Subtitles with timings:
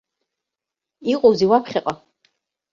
[1.11, 1.93] Иҟоузеи уаԥхьаҟа?